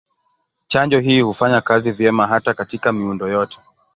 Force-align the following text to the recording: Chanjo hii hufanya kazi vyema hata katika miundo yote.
Chanjo 0.67 0.99
hii 0.99 1.21
hufanya 1.21 1.61
kazi 1.61 1.91
vyema 1.91 2.27
hata 2.27 2.53
katika 2.53 2.91
miundo 2.91 3.27
yote. 3.27 3.57